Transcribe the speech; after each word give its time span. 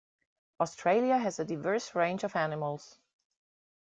Australia 0.59 1.15
has 1.19 1.37
a 1.37 1.45
diverse 1.45 1.93
range 1.93 2.23
of 2.23 2.35
animals. 2.35 2.97